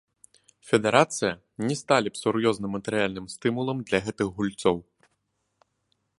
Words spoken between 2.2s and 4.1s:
сур'ёзным матэрыяльным стымулам для